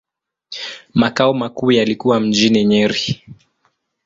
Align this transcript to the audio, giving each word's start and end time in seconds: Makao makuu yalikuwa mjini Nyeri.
Makao 0.93 1.33
makuu 1.33 1.71
yalikuwa 1.71 2.19
mjini 2.19 2.65
Nyeri. 2.65 3.23